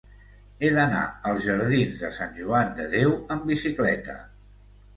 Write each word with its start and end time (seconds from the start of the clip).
He 0.67 0.71
d'anar 0.77 1.01
als 1.31 1.43
jardins 1.49 2.01
de 2.05 2.11
Sant 2.17 2.35
Joan 2.41 2.73
de 2.81 2.89
Déu 2.97 3.15
amb 3.37 3.49
bicicleta. 3.53 4.21